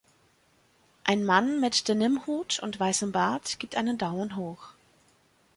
[1.03, 4.69] Ein Mann mit Denimhut und weißem Bart gibt einen Daumen hoch